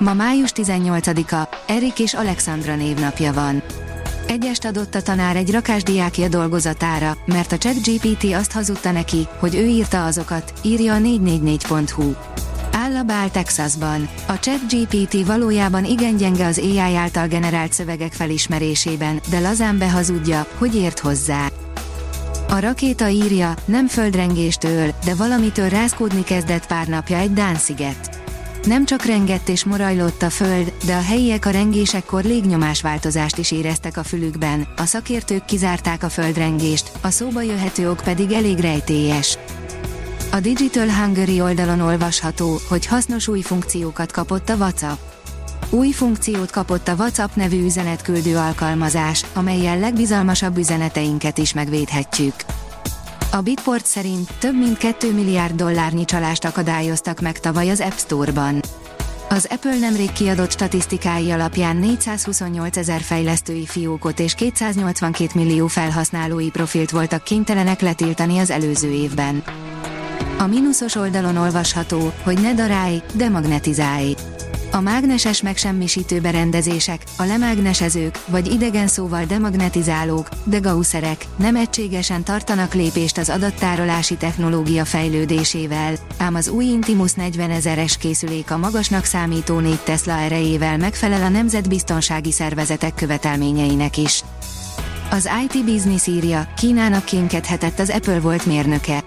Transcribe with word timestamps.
Ma 0.00 0.14
május 0.14 0.52
18-a, 0.54 1.56
Erik 1.66 1.98
és 1.98 2.14
Alexandra 2.14 2.76
névnapja 2.76 3.32
van. 3.32 3.62
Egyest 4.26 4.64
adott 4.64 4.94
a 4.94 5.02
tanár 5.02 5.36
egy 5.36 5.50
rakásdiákja 5.50 6.28
dolgozatára, 6.28 7.16
mert 7.24 7.52
a 7.52 7.58
ChatGPT 7.58 8.34
azt 8.34 8.52
hazudta 8.52 8.90
neki, 8.90 9.28
hogy 9.38 9.54
ő 9.54 9.64
írta 9.64 10.04
azokat, 10.04 10.52
írja 10.62 10.94
a 10.94 10.98
444.hu. 10.98 12.12
Áll 12.72 12.96
a 12.96 13.02
Bál 13.02 13.30
Texasban. 13.30 14.08
A 14.28 14.38
ChatGPT 14.38 15.26
valójában 15.26 15.84
igen 15.84 16.16
gyenge 16.16 16.46
az 16.46 16.58
AI 16.58 16.96
által 16.96 17.26
generált 17.26 17.72
szövegek 17.72 18.12
felismerésében, 18.12 19.20
de 19.30 19.40
lazán 19.40 19.78
behazudja, 19.78 20.46
hogy 20.58 20.74
ért 20.76 20.98
hozzá. 20.98 21.46
A 22.48 22.58
rakéta 22.58 23.08
írja, 23.08 23.54
nem 23.64 23.86
földrengést 23.86 24.64
öl, 24.64 24.88
de 25.04 25.14
valamitől 25.14 25.68
rázkódni 25.68 26.22
kezdett 26.22 26.66
pár 26.66 26.86
napja 26.86 27.16
egy 27.16 27.32
Dánsziget. 27.32 28.19
Nem 28.66 28.84
csak 28.84 29.04
rengett 29.04 29.48
és 29.48 29.64
morajlott 29.64 30.22
a 30.22 30.30
föld, 30.30 30.72
de 30.84 30.94
a 30.94 31.02
helyiek 31.02 31.46
a 31.46 31.50
rengésekkor 31.50 32.24
légnyomásváltozást 32.24 33.38
is 33.38 33.50
éreztek 33.50 33.96
a 33.96 34.02
fülükben, 34.02 34.66
a 34.76 34.84
szakértők 34.84 35.44
kizárták 35.44 36.02
a 36.02 36.08
földrengést, 36.08 36.92
a 37.00 37.10
szóba 37.10 37.42
jöhető 37.42 37.90
ok 37.90 38.00
pedig 38.04 38.32
elég 38.32 38.58
rejtélyes. 38.58 39.38
A 40.32 40.40
Digital 40.40 40.88
Hungary 40.88 41.40
oldalon 41.40 41.80
olvasható, 41.80 42.58
hogy 42.68 42.86
hasznos 42.86 43.28
új 43.28 43.40
funkciókat 43.40 44.12
kapott 44.12 44.48
a 44.48 44.54
WhatsApp. 44.54 44.98
Új 45.70 45.90
funkciót 45.90 46.50
kapott 46.50 46.88
a 46.88 46.94
WhatsApp 46.94 47.34
nevű 47.34 47.64
üzenetküldő 47.64 48.36
alkalmazás, 48.36 49.24
amelyel 49.34 49.78
legbizalmasabb 49.78 50.56
üzeneteinket 50.56 51.38
is 51.38 51.52
megvédhetjük. 51.52 52.34
A 53.32 53.40
Bitport 53.40 53.86
szerint 53.86 54.32
több 54.38 54.58
mint 54.58 54.78
2 54.78 55.12
milliárd 55.12 55.54
dollárnyi 55.54 56.04
csalást 56.04 56.44
akadályoztak 56.44 57.20
meg 57.20 57.38
tavaly 57.38 57.70
az 57.70 57.80
App 57.80 57.96
Store-ban. 57.96 58.60
Az 59.28 59.46
Apple 59.50 59.78
nemrég 59.78 60.12
kiadott 60.12 60.50
statisztikái 60.50 61.30
alapján 61.30 61.76
428 61.76 62.76
ezer 62.76 63.00
fejlesztői 63.00 63.66
fiókot 63.66 64.20
és 64.20 64.34
282 64.34 65.30
millió 65.34 65.66
felhasználói 65.66 66.50
profilt 66.50 66.90
voltak 66.90 67.24
kénytelenek 67.24 67.80
letiltani 67.80 68.38
az 68.38 68.50
előző 68.50 68.90
évben. 68.90 69.42
A 70.38 70.46
mínuszos 70.46 70.94
oldalon 70.94 71.36
olvasható, 71.36 72.12
hogy 72.22 72.40
ne 72.40 72.54
darálj, 72.54 73.02
demagnetizálj. 73.14 74.14
A 74.72 74.80
mágneses 74.80 75.42
megsemmisítő 75.42 76.20
berendezések, 76.20 77.02
a 77.16 77.24
lemágnesezők, 77.24 78.18
vagy 78.26 78.52
idegen 78.52 78.86
szóval 78.86 79.24
demagnetizálók, 79.24 80.28
de 80.44 80.58
gausszerek 80.58 81.26
nem 81.36 81.56
egységesen 81.56 82.22
tartanak 82.22 82.74
lépést 82.74 83.18
az 83.18 83.28
adattárolási 83.28 84.16
technológia 84.16 84.84
fejlődésével, 84.84 85.94
ám 86.18 86.34
az 86.34 86.48
új 86.48 86.64
Intimus 86.64 87.12
40 87.12 87.50
ezeres 87.50 87.96
készülék 87.96 88.50
a 88.50 88.56
magasnak 88.56 89.04
számító 89.04 89.58
4 89.58 89.78
Tesla 89.78 90.12
erejével 90.12 90.76
megfelel 90.76 91.22
a 91.22 91.28
nemzetbiztonsági 91.28 92.32
szervezetek 92.32 92.94
követelményeinek 92.94 93.96
is. 93.96 94.22
Az 95.10 95.28
IT 95.44 95.64
Business 95.64 96.06
írja, 96.06 96.48
Kínának 96.56 97.04
kénkedhetett 97.04 97.78
az 97.78 97.90
Apple 97.90 98.20
volt 98.20 98.46
mérnöke. 98.46 99.04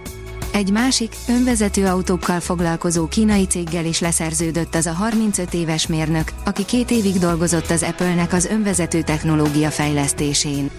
Egy 0.54 0.70
másik, 0.70 1.16
önvezető 1.28 1.86
autókkal 1.86 2.40
foglalkozó 2.40 3.08
kínai 3.08 3.46
céggel 3.46 3.84
is 3.84 4.00
leszerződött 4.00 4.74
az 4.74 4.86
a 4.86 4.92
35 4.92 5.54
éves 5.54 5.86
mérnök, 5.86 6.28
aki 6.44 6.64
két 6.64 6.90
évig 6.90 7.18
dolgozott 7.18 7.70
az 7.70 7.82
Apple-nek 7.82 8.32
az 8.32 8.44
önvezető 8.44 9.02
technológia 9.02 9.70
fejlesztésén. 9.70 10.70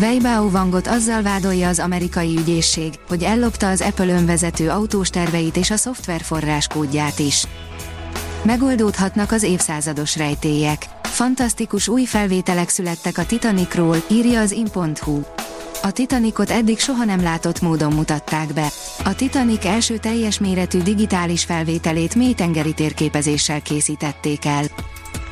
Weibao 0.00 0.48
Wangot 0.48 0.86
azzal 0.86 1.22
vádolja 1.22 1.68
az 1.68 1.78
amerikai 1.78 2.36
ügyészség, 2.38 2.92
hogy 3.08 3.22
ellopta 3.22 3.68
az 3.68 3.80
Apple 3.80 4.14
önvezető 4.14 4.68
autós 4.68 5.10
terveit 5.10 5.56
és 5.56 5.70
a 5.70 5.76
szoftver 5.76 6.20
forráskódját 6.20 7.18
is. 7.18 7.44
Megoldódhatnak 8.42 9.32
az 9.32 9.42
évszázados 9.42 10.16
rejtélyek. 10.16 11.01
Fantasztikus 11.12 11.88
új 11.88 12.04
felvételek 12.04 12.68
születtek 12.68 13.18
a 13.18 13.26
Titanicról, 13.26 13.96
írja 14.10 14.40
az 14.40 14.50
in.hu. 14.50 15.20
A 15.82 15.90
Titanicot 15.90 16.50
eddig 16.50 16.78
soha 16.78 17.04
nem 17.04 17.22
látott 17.22 17.60
módon 17.60 17.92
mutatták 17.92 18.52
be. 18.52 18.68
A 19.04 19.14
Titanic 19.14 19.64
első 19.64 19.96
teljes 19.96 20.38
méretű 20.38 20.82
digitális 20.82 21.44
felvételét 21.44 22.14
mélytengeri 22.14 22.72
térképezéssel 22.72 23.62
készítették 23.62 24.44
el. 24.44 24.64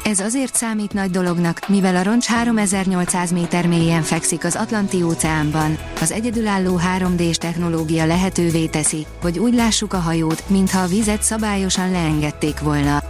Ez 0.05 0.21
azért 0.21 0.55
számít 0.55 0.93
nagy 0.93 1.11
dolognak, 1.11 1.69
mivel 1.69 1.97
a 1.97 2.03
roncs 2.03 2.27
3800 2.27 3.31
méter 3.31 3.67
mélyen 3.67 4.03
fekszik 4.03 4.45
az 4.45 4.57
Atlanti 4.57 5.03
óceánban. 5.03 5.79
Az 6.01 6.11
egyedülálló 6.11 6.81
3D-s 6.99 7.37
technológia 7.37 8.07
lehetővé 8.07 8.67
teszi, 8.67 9.07
hogy 9.23 9.39
úgy 9.39 9.55
lássuk 9.55 9.93
a 9.93 9.99
hajót, 9.99 10.43
mintha 10.47 10.81
a 10.81 10.87
vizet 10.87 11.23
szabályosan 11.23 11.91
leengedték 11.91 12.61
volna. 12.61 13.10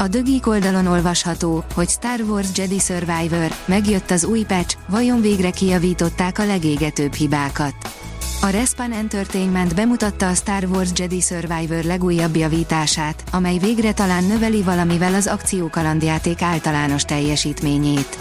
A 0.00 0.08
dögik 0.08 0.46
oldalon 0.46 0.86
olvasható, 0.86 1.64
hogy 1.74 1.88
Star 1.88 2.20
Wars 2.20 2.48
Jedi 2.54 2.78
Survivor, 2.78 3.52
megjött 3.64 4.10
az 4.10 4.24
új 4.24 4.42
patch, 4.42 4.76
vajon 4.88 5.20
végre 5.20 5.50
kijavították 5.50 6.38
a 6.38 6.46
legégetőbb 6.46 7.12
hibákat. 7.12 7.74
A 8.40 8.48
Respawn 8.48 8.92
Entertainment 8.92 9.74
bemutatta 9.74 10.28
a 10.28 10.34
Star 10.34 10.64
Wars 10.64 10.90
Jedi 10.94 11.20
Survivor 11.20 11.84
legújabb 11.84 12.36
javítását, 12.36 13.24
amely 13.32 13.58
végre 13.58 13.92
talán 13.92 14.24
növeli 14.24 14.62
valamivel 14.62 15.14
az 15.14 15.26
akciókalandjáték 15.26 16.42
általános 16.42 17.02
teljesítményét. 17.02 18.18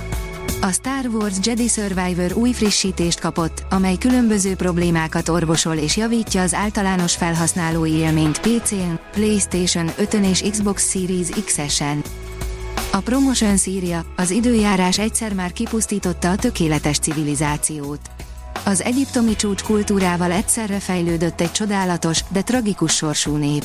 A 0.68 0.72
Star 0.72 1.06
Wars 1.06 1.36
Jedi 1.44 1.68
Survivor 1.68 2.34
új 2.34 2.52
frissítést 2.52 3.20
kapott, 3.20 3.66
amely 3.70 3.98
különböző 3.98 4.56
problémákat 4.56 5.30
orvosol 5.30 5.76
és 5.76 5.98
javítja 5.98 6.42
az 6.42 6.54
általános 6.54 7.16
felhasználói 7.16 7.92
élményt 7.92 8.40
PC-n, 8.40 8.94
PlayStation 9.12 9.92
5 9.98 10.14
és 10.14 10.42
Xbox 10.50 10.90
Series 10.90 11.28
X-esen. 11.46 12.02
A 12.92 12.98
Promotion 12.98 13.56
írja, 13.66 14.06
az 14.16 14.32
időjárás 14.32 15.00
egyszer 15.00 15.34
már 15.34 15.52
kipusztította 15.52 16.30
a 16.30 16.36
tökéletes 16.36 17.00
civilizációt. 17.00 18.02
Az 18.66 18.82
egyiptomi 18.82 19.36
csúcs 19.36 19.64
kultúrával 19.64 20.32
egyszerre 20.32 20.80
fejlődött 20.80 21.42
egy 21.42 21.52
csodálatos, 21.52 22.24
de 22.30 22.42
tragikus 22.42 22.96
sorsú 22.96 23.36
nép. 23.36 23.64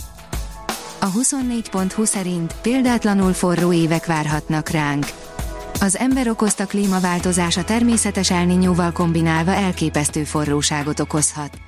A 0.99 1.11
24.20 1.11 2.05
szerint 2.05 2.55
példátlanul 2.63 3.33
forró 3.33 3.73
évek 3.73 4.07
várhatnak 4.07 4.69
ránk. 4.69 5.07
Az 5.83 5.97
ember 5.97 6.29
okozta 6.29 6.67
klímaváltozás 6.67 7.57
a 7.57 7.65
természetes 7.65 8.31
elninyóval 8.31 8.93
kombinálva 8.93 9.51
elképesztő 9.55 10.25
forróságot 10.25 11.01
okozhat. 11.01 11.59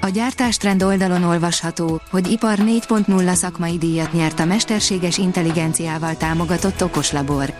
A 0.00 0.08
gyártástrend 0.08 0.82
oldalon 0.82 1.22
olvasható, 1.22 2.00
hogy 2.10 2.30
Ipar 2.30 2.58
4.0 2.58 3.32
szakmai 3.32 3.78
díjat 3.78 4.12
nyert 4.12 4.40
a 4.40 4.44
mesterséges 4.44 5.18
intelligenciával 5.18 6.16
támogatott 6.16 6.84
okoslabor. 6.84 7.54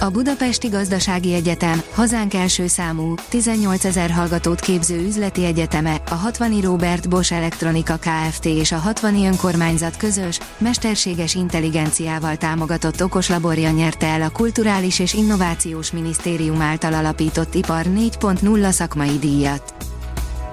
A 0.00 0.10
Budapesti 0.10 0.68
Gazdasági 0.68 1.34
Egyetem, 1.34 1.82
hazánk 1.94 2.34
első 2.34 2.66
számú, 2.66 3.14
18 3.28 3.84
ezer 3.84 4.10
hallgatót 4.10 4.60
képző 4.60 5.06
üzleti 5.06 5.44
egyeteme, 5.44 6.02
a 6.10 6.14
60 6.14 6.60
Robert 6.60 7.08
Bosch 7.08 7.32
Elektronika 7.32 7.96
Kft. 7.96 8.44
és 8.44 8.72
a 8.72 8.76
60 8.76 9.24
önkormányzat 9.24 9.96
közös, 9.96 10.38
mesterséges 10.58 11.34
intelligenciával 11.34 12.36
támogatott 12.36 13.02
okoslaborja 13.02 13.70
nyerte 13.70 14.06
el 14.06 14.22
a 14.22 14.30
Kulturális 14.30 14.98
és 14.98 15.14
Innovációs 15.14 15.90
Minisztérium 15.92 16.60
által 16.60 16.92
alapított 16.92 17.54
Ipar 17.54 17.84
4.0 17.84 18.70
szakmai 18.70 19.18
díjat. 19.18 19.74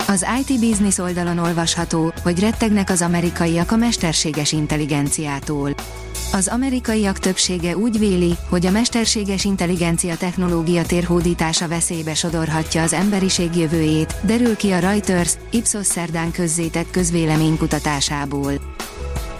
Az 0.07 0.25
IT 0.39 0.59
Business 0.59 0.97
oldalon 0.97 1.37
olvasható, 1.37 2.13
hogy 2.23 2.39
rettegnek 2.39 2.89
az 2.89 3.01
amerikaiak 3.01 3.71
a 3.71 3.75
mesterséges 3.75 4.51
intelligenciától. 4.51 5.75
Az 6.35 6.47
amerikaiak 6.47 7.19
többsége 7.19 7.77
úgy 7.77 7.99
véli, 7.99 8.35
hogy 8.49 8.65
a 8.65 8.71
mesterséges 8.71 9.45
intelligencia 9.45 10.17
technológia 10.17 10.85
térhódítása 10.85 11.67
veszélybe 11.67 12.13
sodorhatja 12.13 12.81
az 12.81 12.93
emberiség 12.93 13.55
jövőjét, 13.55 14.15
derül 14.21 14.55
ki 14.55 14.71
a 14.71 14.79
Reuters, 14.79 15.33
Ipsos 15.49 15.85
szerdán 15.85 16.31
közzétett 16.31 16.91
közvéleménykutatásából. 16.91 18.51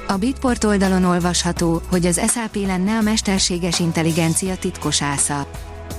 A 0.07 0.13
Bitport 0.13 0.63
oldalon 0.63 1.03
olvasható, 1.03 1.81
hogy 1.89 2.05
az 2.05 2.21
SAP 2.33 2.55
lenne 2.65 2.97
a 2.97 3.01
mesterséges 3.01 3.79
intelligencia 3.79 4.55
titkos 4.55 5.01
ásza. 5.01 5.47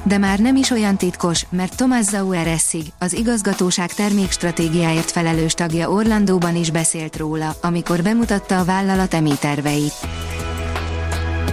De 0.03 0.19
már 0.19 0.39
nem 0.39 0.57
is 0.57 0.71
olyan 0.71 0.97
titkos, 0.97 1.47
mert 1.51 1.77
Thomas 1.77 2.05
Zauer 2.05 2.47
Essig, 2.47 2.87
az 2.99 3.13
igazgatóság 3.13 3.93
termékstratégiáért 3.95 5.11
felelős 5.11 5.53
tagja 5.53 5.91
Orlandóban 5.91 6.57
is 6.57 6.71
beszélt 6.71 7.17
róla, 7.17 7.57
amikor 7.63 8.03
bemutatta 8.03 8.59
a 8.59 8.65
vállalat 8.65 9.15
emi 9.15 9.35
terveit. 9.41 10.26